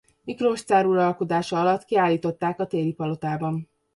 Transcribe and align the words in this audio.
Miklós 0.23 0.61
cár 0.63 0.85
uralkodása 0.85 1.59
alatt 1.59 1.85
kiállították 1.85 2.59
a 2.59 2.67
Téli 2.67 2.93
Palotában. 2.93 3.69